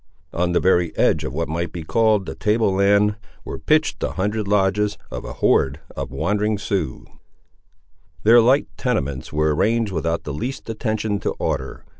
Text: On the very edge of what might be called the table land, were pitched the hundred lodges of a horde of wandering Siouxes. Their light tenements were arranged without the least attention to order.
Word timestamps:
On 0.33 0.51
the 0.51 0.59
very 0.59 0.97
edge 0.97 1.23
of 1.23 1.31
what 1.31 1.47
might 1.47 1.71
be 1.71 1.83
called 1.83 2.25
the 2.25 2.33
table 2.33 2.73
land, 2.73 3.17
were 3.45 3.59
pitched 3.59 3.99
the 3.99 4.13
hundred 4.13 4.47
lodges 4.47 4.97
of 5.11 5.23
a 5.23 5.33
horde 5.33 5.79
of 5.95 6.09
wandering 6.09 6.57
Siouxes. 6.57 7.05
Their 8.23 8.41
light 8.41 8.65
tenements 8.77 9.31
were 9.31 9.53
arranged 9.53 9.91
without 9.91 10.23
the 10.23 10.33
least 10.33 10.71
attention 10.71 11.19
to 11.19 11.33
order. 11.33 11.85